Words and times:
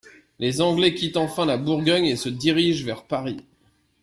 Les 0.39 0.61
Anglais 0.61 0.95
quittent 0.95 1.15
enfin 1.17 1.45
la 1.45 1.57
Bourgogne 1.57 2.05
et 2.05 2.15
se 2.15 2.27
dirigent 2.29 2.87
vers 2.87 3.03
Paris. 3.05 3.45